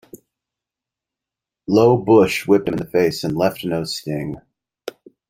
[1.67, 4.37] Low bush whipped him in the face and left no sting.